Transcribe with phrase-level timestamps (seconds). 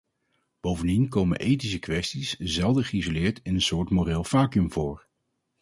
[0.61, 5.07] Bovendien komen ethische kwesties zelden geïsoleerd in een soort moreel vacuüm voor.